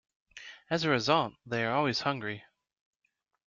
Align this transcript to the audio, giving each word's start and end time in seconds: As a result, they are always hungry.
As 0.71 0.83
a 0.83 0.89
result, 0.89 1.35
they 1.45 1.63
are 1.63 1.75
always 1.75 1.99
hungry. 1.99 2.43